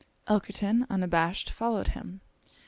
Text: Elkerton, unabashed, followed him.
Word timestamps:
Elkerton, 0.27 0.87
unabashed, 0.89 1.51
followed 1.51 1.89
him. 1.89 2.21